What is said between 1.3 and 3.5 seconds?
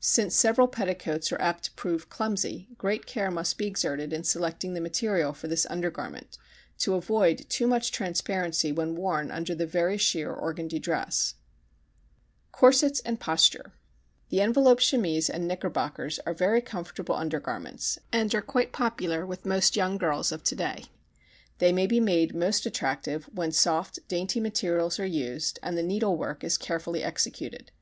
are apt to prove clumsy, great care